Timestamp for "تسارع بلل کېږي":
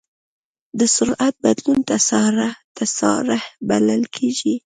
2.77-4.53